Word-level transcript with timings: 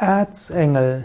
Erzengel. 0.00 1.04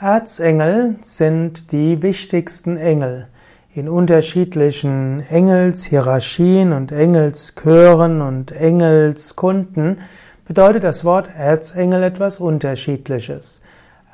Erzengel 0.00 0.94
sind 1.02 1.72
die 1.72 2.02
wichtigsten 2.02 2.76
Engel. 2.76 3.26
In 3.74 3.88
unterschiedlichen 3.88 5.24
Engelshierarchien 5.28 6.72
und 6.72 6.92
Engelschören 6.92 8.22
und 8.22 8.52
Engelskunden 8.52 9.98
bedeutet 10.46 10.84
das 10.84 11.04
Wort 11.04 11.28
Erzengel 11.36 12.04
etwas 12.04 12.38
Unterschiedliches. 12.38 13.60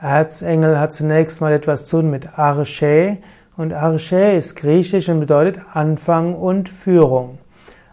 Erzengel 0.01 0.81
hat 0.81 0.95
zunächst 0.95 1.43
mal 1.43 1.53
etwas 1.53 1.85
zu 1.87 2.01
tun 2.01 2.11
mit 2.11 2.39
Arche 2.39 3.19
und 3.59 3.75
Arche 3.75 4.33
ist 4.33 4.57
griechisch 4.57 5.11
und 5.11 5.21
bedeutet 5.21 5.61
Anfang 5.75 6.35
und 6.35 6.71
Führung. 6.71 7.37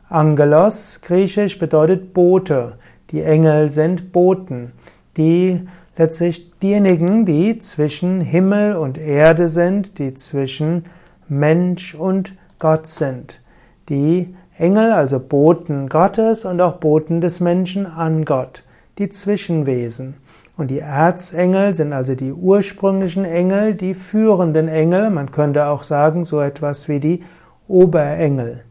Angelos, 0.08 1.02
griechisch, 1.02 1.60
bedeutet 1.60 2.14
Bote. 2.14 2.78
Die 3.12 3.22
Engel 3.22 3.70
sind 3.70 4.14
Boten, 4.14 4.72
die 5.18 5.68
letztlich 6.00 6.50
diejenigen, 6.62 7.26
die 7.26 7.60
zwischen 7.60 8.22
Himmel 8.22 8.78
und 8.78 8.98
Erde 8.98 9.50
sind, 9.50 10.00
die 10.00 10.14
zwischen 10.14 10.86
Mensch 11.28 11.94
und 11.94 12.36
Gott 12.58 12.88
sind. 12.88 13.44
Die 13.90 14.34
Engel, 14.58 14.94
also 14.94 15.20
Boten 15.20 15.90
Gottes 15.90 16.46
und 16.46 16.62
auch 16.62 16.78
Boten 16.78 17.20
des 17.20 17.42
Menschen 17.42 17.86
an 17.86 18.24
Gott, 18.24 18.64
die 18.98 19.10
Zwischenwesen. 19.10 20.16
Und 20.56 20.72
die 20.72 20.80
Erzengel 20.80 21.76
sind 21.76 21.92
also 21.92 22.16
die 22.16 22.32
ursprünglichen 22.32 23.26
Engel, 23.26 23.76
die 23.76 23.94
führenden 23.94 24.70
Engel, 24.70 25.10
man 25.10 25.32
könnte 25.32 25.68
auch 25.68 25.84
sagen 25.84 26.24
so 26.24 26.40
etwas 26.40 26.88
wie 26.88 27.02
die 27.02 27.24
Oberengel. 27.68 28.64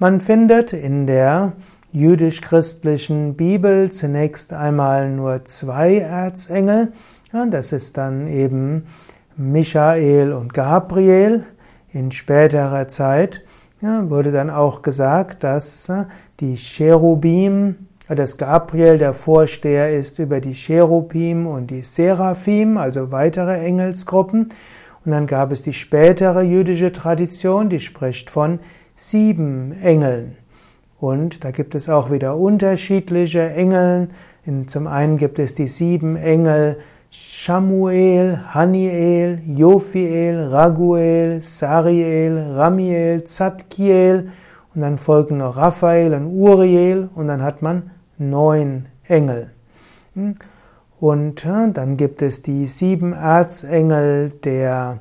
Man 0.00 0.20
findet 0.20 0.72
in 0.72 1.06
der 1.06 1.52
jüdisch-christlichen 1.96 3.36
Bibel 3.36 3.90
zunächst 3.90 4.52
einmal 4.52 5.10
nur 5.10 5.46
zwei 5.46 5.96
Erzengel. 5.96 6.92
Ja, 7.32 7.46
das 7.46 7.72
ist 7.72 7.96
dann 7.96 8.28
eben 8.28 8.84
Michael 9.34 10.34
und 10.34 10.52
Gabriel. 10.52 11.44
In 11.90 12.12
späterer 12.12 12.88
Zeit 12.88 13.42
ja, 13.80 14.10
wurde 14.10 14.30
dann 14.30 14.50
auch 14.50 14.82
gesagt, 14.82 15.42
dass 15.42 15.88
äh, 15.88 16.04
die 16.40 16.56
Cherubim, 16.56 17.76
äh, 18.08 18.14
dass 18.14 18.36
Gabriel 18.36 18.98
der 18.98 19.14
Vorsteher 19.14 19.96
ist 19.96 20.18
über 20.18 20.40
die 20.40 20.54
Cherubim 20.54 21.46
und 21.46 21.70
die 21.70 21.82
Seraphim, 21.82 22.76
also 22.76 23.10
weitere 23.10 23.58
Engelsgruppen. 23.64 24.50
Und 25.06 25.12
dann 25.12 25.26
gab 25.26 25.50
es 25.50 25.62
die 25.62 25.72
spätere 25.72 26.42
jüdische 26.42 26.92
Tradition, 26.92 27.70
die 27.70 27.80
spricht 27.80 28.28
von 28.28 28.58
sieben 28.94 29.72
Engeln. 29.80 30.36
Und 30.98 31.44
da 31.44 31.50
gibt 31.50 31.74
es 31.74 31.88
auch 31.88 32.10
wieder 32.10 32.36
unterschiedliche 32.36 33.50
Engel. 33.50 34.08
zum 34.66 34.86
einen 34.86 35.18
gibt 35.18 35.38
es 35.38 35.54
die 35.54 35.68
sieben 35.68 36.16
Engel 36.16 36.78
Shamuel, 37.10 38.40
Haniel, 38.52 39.40
Jophiel, 39.46 40.38
Raguel, 40.50 41.40
Sariel, 41.40 42.38
Ramiel, 42.38 43.24
Zadkiel 43.24 44.30
und 44.74 44.82
dann 44.82 44.98
folgen 44.98 45.38
noch 45.38 45.56
Raphael 45.56 46.12
und 46.14 46.26
Uriel 46.26 47.08
und 47.14 47.28
dann 47.28 47.42
hat 47.42 47.62
man 47.62 47.90
neun 48.18 48.86
Engel. 49.06 49.50
Und 51.00 51.44
äh, 51.44 51.72
dann 51.72 51.96
gibt 51.96 52.22
es 52.22 52.42
die 52.42 52.66
sieben 52.66 53.12
Erzengel 53.12 54.30
der 54.30 54.98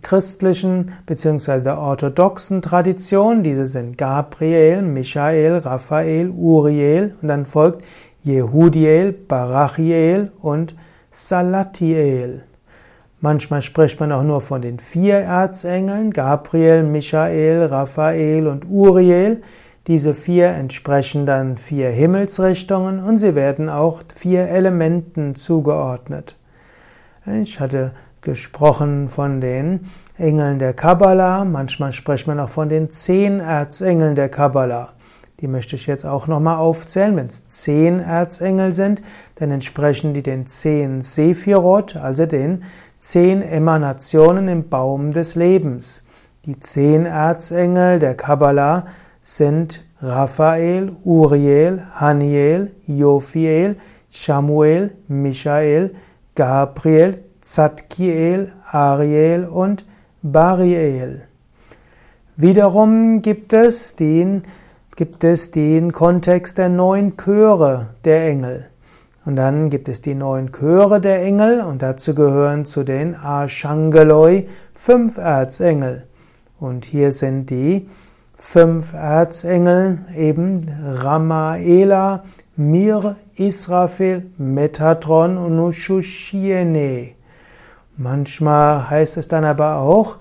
christlichen 0.00 0.92
bzw. 1.06 1.62
der 1.64 1.78
orthodoxen 1.78 2.62
Tradition. 2.62 3.42
Diese 3.42 3.66
sind 3.66 3.96
Gabriel, 3.96 4.82
Michael, 4.82 5.58
Raphael, 5.58 6.30
Uriel 6.30 7.14
und 7.20 7.28
dann 7.28 7.46
folgt 7.46 7.84
Jehudiel, 8.22 9.12
Barachiel 9.12 10.32
und 10.40 10.76
Salatiel. 11.10 12.44
Manchmal 13.20 13.62
spricht 13.62 14.00
man 14.00 14.12
auch 14.12 14.24
nur 14.24 14.40
von 14.40 14.62
den 14.62 14.78
vier 14.78 15.18
Erzengeln, 15.18 16.10
Gabriel, 16.10 16.82
Michael, 16.82 17.64
Raphael 17.64 18.48
und 18.48 18.68
Uriel. 18.68 19.42
Diese 19.86 20.14
vier 20.14 20.48
entsprechen 20.48 21.26
dann 21.26 21.56
vier 21.56 21.90
Himmelsrichtungen 21.90 23.00
und 23.00 23.18
sie 23.18 23.34
werden 23.34 23.68
auch 23.68 24.00
vier 24.14 24.48
Elementen 24.48 25.34
zugeordnet. 25.34 26.36
Ich 27.26 27.60
hatte 27.60 27.92
gesprochen 28.22 29.08
von 29.08 29.40
den 29.40 29.80
Engeln 30.16 30.58
der 30.58 30.72
Kabbala, 30.72 31.44
manchmal 31.44 31.92
spricht 31.92 32.26
man 32.26 32.40
auch 32.40 32.48
von 32.48 32.68
den 32.68 32.90
zehn 32.90 33.40
Erzengeln 33.40 34.14
der 34.14 34.28
Kabbala. 34.28 34.90
Die 35.40 35.48
möchte 35.48 35.74
ich 35.74 35.88
jetzt 35.88 36.06
auch 36.06 36.28
nochmal 36.28 36.58
aufzählen. 36.58 37.16
Wenn 37.16 37.26
es 37.26 37.48
zehn 37.48 37.98
Erzengel 37.98 38.72
sind, 38.72 39.02
dann 39.34 39.50
entsprechen 39.50 40.14
die 40.14 40.22
den 40.22 40.46
zehn 40.46 41.02
Sephirot, 41.02 41.96
also 41.96 42.26
den 42.26 42.62
zehn 43.00 43.42
Emanationen 43.42 44.46
im 44.46 44.68
Baum 44.68 45.10
des 45.10 45.34
Lebens. 45.34 46.04
Die 46.46 46.60
zehn 46.60 47.06
Erzengel 47.06 47.98
der 47.98 48.14
Kabbala 48.14 48.86
sind 49.20 49.84
Raphael, 50.00 50.92
Uriel, 51.04 51.82
Haniel, 51.92 52.72
Jophiel, 52.86 53.76
Samuel, 54.08 54.92
Michael, 55.08 55.94
Gabriel, 56.36 57.24
Zadkiel, 57.42 58.52
Ariel 58.70 59.44
und 59.44 59.84
Bariel. 60.22 61.24
Wiederum 62.36 63.20
gibt 63.20 63.52
es 63.52 63.96
den, 63.96 64.44
gibt 64.94 65.24
es 65.24 65.50
den 65.50 65.92
Kontext 65.92 66.56
der 66.56 66.68
neun 66.68 67.16
Chöre 67.16 67.90
der 68.04 68.28
Engel. 68.28 68.68
Und 69.24 69.36
dann 69.36 69.70
gibt 69.70 69.88
es 69.88 70.00
die 70.00 70.14
neun 70.14 70.52
Chöre 70.52 71.00
der 71.00 71.22
Engel 71.22 71.60
und 71.60 71.82
dazu 71.82 72.14
gehören 72.14 72.64
zu 72.64 72.84
den 72.84 73.16
Archangeloi 73.16 74.46
fünf 74.74 75.16
Erzengel. 75.16 76.06
Und 76.60 76.84
hier 76.84 77.10
sind 77.10 77.50
die 77.50 77.88
fünf 78.36 78.92
Erzengel 78.92 79.98
eben 80.16 80.64
Ramaela, 80.84 82.22
Mir, 82.54 83.16
Israfel, 83.34 84.30
Metatron 84.38 85.38
und 85.38 85.58
Ushushiene. 85.58 87.14
Manchmal 87.96 88.88
heißt 88.88 89.16
es 89.16 89.28
dann 89.28 89.44
aber 89.44 89.78
auch, 89.78 90.16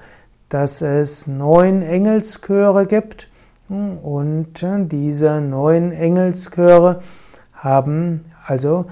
dass 0.50 0.82
es 0.82 1.28
neun 1.28 1.82
Engelschöre 1.82 2.86
gibt 2.86 3.30
und 3.70 4.66
diese 4.92 5.40
neun 5.40 5.94
Engelschöre 5.94 7.00
haben 7.54 8.26
also 8.46 8.86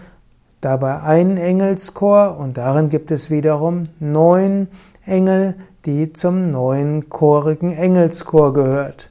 dabei 0.62 1.02
einen 1.02 1.38
Engelschor 1.38 2.38
und 2.38 2.58
darin 2.58 2.90
gibt 2.90 3.12
es 3.12 3.30
wiederum 3.30 3.90
neun 4.00 4.68
Engel, 5.06 5.56
die 5.86 6.14
zum 6.14 6.52
neunchorigen 6.52 7.72
Engelschor 7.72 8.54
gehört. 8.54 9.10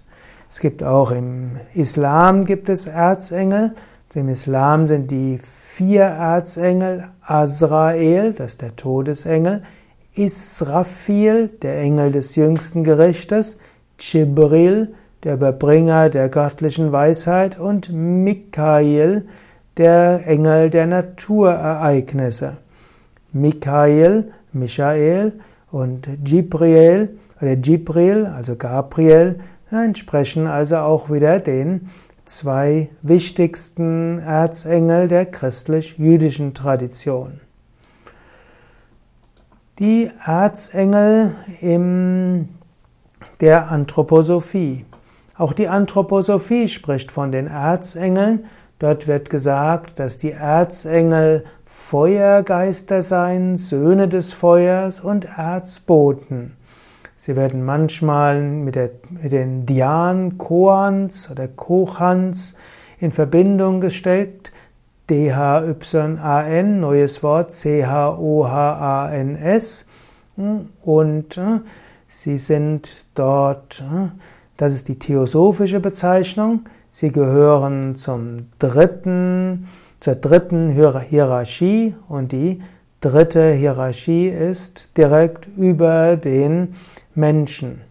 Es 0.49 0.61
gibt 0.61 0.83
auch 0.83 1.11
im 1.11 1.57
Islam 1.75 2.47
gibt 2.47 2.69
es 2.71 2.87
Erzengel. 2.87 3.75
Im 4.15 4.31
Islam 4.31 4.87
sind 4.87 5.11
die 5.11 5.39
vier 5.79 6.03
Erzengel, 6.03 7.05
Azrael, 7.21 8.33
das 8.33 8.49
ist 8.49 8.63
der 8.63 8.75
Todesengel, 8.75 9.63
Israfil, 10.13 11.51
der 11.63 11.79
Engel 11.79 12.11
des 12.11 12.35
jüngsten 12.35 12.83
Gerichtes, 12.83 13.59
Chibril, 13.97 14.95
der 15.23 15.35
Überbringer 15.35 16.11
der 16.11 16.31
göttlichen 16.31 16.91
Weisheit 16.91 17.61
und 17.61 17.93
Mikael, 17.93 19.27
der 19.77 20.27
Engel 20.27 20.69
der 20.71 20.89
Naturereignisse. 20.89 22.57
Mikael, 23.33 24.33
Michael 24.53 25.35
und 25.71 26.09
Gibriel, 26.25 27.17
oder 27.41 27.55
Gibril, 27.55 28.27
also 28.27 28.57
Gabriel, 28.57 29.39
entsprechen 29.71 30.49
also 30.49 30.79
auch 30.79 31.09
wieder 31.09 31.39
den 31.39 31.83
zwei 32.29 32.91
wichtigsten 33.03 34.19
Erzengel 34.19 35.09
der 35.09 35.27
christlich-jüdischen 35.27 36.55
Tradition. 36.55 37.41
Die 39.79 40.11
Erzengel 40.25 41.35
in 41.61 42.49
der 43.41 43.71
Anthroposophie. 43.71 44.85
Auch 45.37 45.53
die 45.53 45.69
Anthroposophie 45.69 46.69
spricht 46.69 47.13
von 47.13 47.33
den 47.33 47.47
Erzengeln. 47.47 48.45
Dort 48.79 49.07
wird 49.07 49.31
gesagt, 49.31 49.99
dass 49.99 50.19
die 50.19 50.33
Erzengel 50.33 51.45
Feuergeister 51.65 53.03
seien, 53.03 53.57
Söhne 53.57 54.09
des 54.09 54.33
Feuers 54.33 55.01
und 55.01 55.27
Erzboten. 55.37 56.58
Sie 57.19 57.37
werden 57.37 57.65
manchmal 57.65 58.41
mit, 58.41 58.77
der, 58.77 58.91
mit 59.11 59.33
den 59.33 59.67
Dhyan 59.67 60.39
Koans 60.39 61.29
oder 61.31 61.49
Kohans 61.49 62.55
in 63.01 63.11
Verbindung 63.13 63.81
gestellt. 63.81 64.53
D-H-Y-A-N, 65.11 66.81
neues 66.81 67.23
Wort, 67.25 67.53
C-H-O-H-A-N-S. 67.53 68.27
Und 70.37 71.37
äh, 71.37 71.61
sie 72.07 72.39
sind 72.39 73.05
dort, 73.15 73.81
äh, 73.81 74.11
das 74.57 74.75
ist 74.75 74.87
die 74.87 75.01
theosophische 75.01 75.81
Bezeichnung, 75.81 76.67
sie 76.93 77.11
gehören 77.11 77.97
zum 77.97 78.47
dritten 78.61 79.67
zur 80.01 80.15
dritten 80.15 80.71
Hierarchie 80.71 81.95
und 82.09 82.33
die 82.33 82.63
dritte 83.01 83.53
Hierarchie 83.53 84.29
ist 84.29 84.97
direkt 84.97 85.47
über 85.57 86.17
den 86.17 86.75
Menschen. 87.15 87.83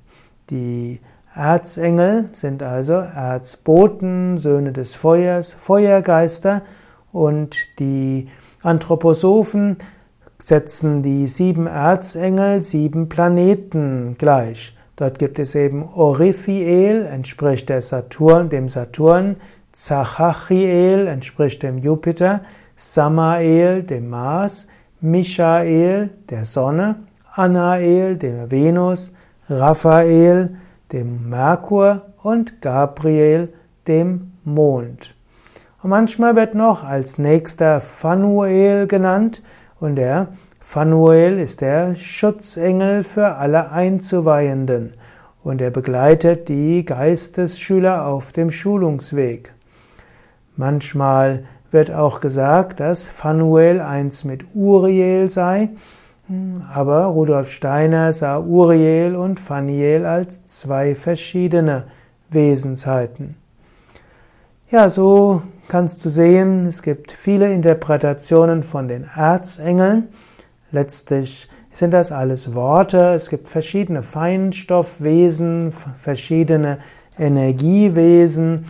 Die 0.50 1.00
Erzengel 1.33 2.30
sind 2.33 2.63
also 2.63 2.94
Erzboten, 2.94 4.38
Söhne 4.38 4.74
des 4.74 4.95
Feuers, 4.95 5.54
Feuergeister 5.54 6.63
und 7.12 7.57
die 7.80 8.30
Anthroposophen 8.63 9.77
setzen 10.39 11.04
die 11.04 11.27
sieben 11.27 11.68
Erzengel, 11.68 12.62
sieben 12.62 13.09
Planeten 13.09 14.15
gleich. 14.18 14.75
Dort 14.95 15.19
gibt 15.19 15.38
es 15.39 15.54
eben 15.54 15.83
Oriphiel, 15.83 17.06
entspricht 17.06 17.69
der 17.69 17.81
Saturn, 17.81 18.50
dem 18.50 18.69
Saturn, 18.69 19.38
Zachachiel, 19.74 21.07
entspricht 21.07 21.62
dem 21.62 21.77
Jupiter, 21.77 22.42
Samael, 22.75 23.83
dem 23.83 24.09
Mars, 24.09 24.68
Michael, 24.99 26.09
der 26.29 26.45
Sonne, 26.45 26.95
Anael, 27.33 28.15
der 28.15 28.49
Venus, 28.49 29.13
Raphael, 29.47 30.57
dem 30.91 31.29
Merkur 31.29 32.01
und 32.23 32.61
Gabriel, 32.61 33.53
dem 33.88 34.31
Mond. 34.44 35.13
Und 35.83 35.91
manchmal 35.91 36.35
wird 36.35 36.55
noch 36.55 36.83
als 36.83 37.19
nächster 37.19 37.79
Phanuel 37.79 38.88
genannt 38.88 39.44
und 39.79 39.97
der 39.97 40.29
Phanuel 40.59 41.38
ist 41.38 41.61
der 41.61 41.95
Schutzengel 41.95 43.03
für 43.03 43.35
alle 43.35 43.71
Einzuweihenden 43.71 44.95
und 45.44 45.61
er 45.61 45.69
begleitet 45.69 46.49
die 46.49 46.83
Geistesschüler 46.83 48.07
auf 48.07 48.31
dem 48.31 48.49
Schulungsweg. 48.49 49.53
Manchmal 50.55 51.45
wird 51.72 51.92
auch 51.92 52.19
gesagt, 52.19 52.80
dass 52.80 53.04
Phanuel 53.04 53.81
eins 53.81 54.24
mit 54.24 54.46
Uriel 54.54 55.30
sei, 55.30 55.69
aber 56.74 57.06
Rudolf 57.06 57.52
Steiner 57.52 58.12
sah 58.14 58.40
Uriel 58.40 59.16
und 59.16 59.40
Phaniel 59.40 60.06
als 60.06 60.46
zwei 60.48 60.96
verschiedene 60.96 61.86
Wesensheiten. 62.30 63.36
Ja, 64.69 64.90
so 64.90 65.42
kannst 65.69 66.04
du 66.04 66.10
sehen, 66.10 66.66
es 66.66 66.81
gibt 66.81 67.14
viele 67.14 67.54
Interpretationen 67.54 68.64
von 68.64 68.90
den 68.90 69.06
Erzengeln. 69.16 70.10
Letztlich 70.72 71.48
sind 71.72 71.92
das 71.92 72.12
alles 72.12 72.54
Worte. 72.54 73.14
Es 73.14 73.30
gibt 73.30 73.48
verschiedene 73.48 74.04
Feinstoffwesen, 74.04 75.72
verschiedene 75.72 76.80
Energiewesen, 77.18 78.66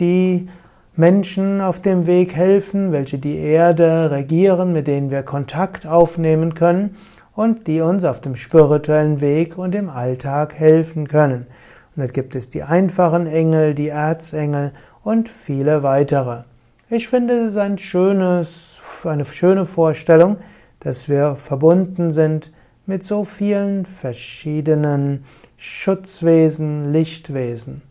die 0.00 0.50
Menschen 0.98 1.60
auf 1.60 1.80
dem 1.80 2.08
Weg 2.08 2.34
helfen, 2.34 2.90
welche 2.90 3.18
die 3.18 3.36
Erde 3.36 4.10
regieren, 4.10 4.72
mit 4.72 4.88
denen 4.88 5.12
wir 5.12 5.22
Kontakt 5.22 5.86
aufnehmen 5.86 6.54
können 6.54 6.96
und 7.36 7.68
die 7.68 7.82
uns 7.82 8.04
auf 8.04 8.20
dem 8.20 8.34
spirituellen 8.34 9.20
Weg 9.20 9.56
und 9.56 9.76
im 9.76 9.90
Alltag 9.90 10.56
helfen 10.56 11.06
können. 11.06 11.46
Und 11.94 12.02
da 12.02 12.06
gibt 12.08 12.34
es 12.34 12.50
die 12.50 12.64
einfachen 12.64 13.28
Engel, 13.28 13.76
die 13.76 13.90
Erzengel 13.90 14.72
und 15.04 15.28
viele 15.28 15.84
weitere. 15.84 16.42
Ich 16.90 17.06
finde 17.06 17.44
es 17.44 17.56
ein 17.56 17.78
schönes, 17.78 18.80
eine 19.04 19.24
schöne 19.24 19.66
Vorstellung, 19.66 20.38
dass 20.80 21.08
wir 21.08 21.36
verbunden 21.36 22.10
sind 22.10 22.50
mit 22.86 23.04
so 23.04 23.22
vielen 23.22 23.86
verschiedenen 23.86 25.22
Schutzwesen, 25.56 26.92
Lichtwesen. 26.92 27.82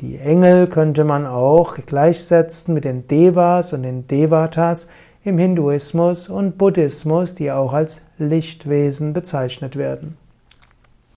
Die 0.00 0.18
Engel 0.18 0.68
könnte 0.68 1.02
man 1.02 1.26
auch 1.26 1.74
gleichsetzen 1.74 2.72
mit 2.72 2.84
den 2.84 3.08
Devas 3.08 3.72
und 3.72 3.82
den 3.82 4.06
Devatas 4.06 4.86
im 5.24 5.38
Hinduismus 5.38 6.28
und 6.28 6.56
Buddhismus, 6.56 7.34
die 7.34 7.50
auch 7.50 7.72
als 7.72 8.00
Lichtwesen 8.16 9.12
bezeichnet 9.12 9.74
werden. 9.74 10.16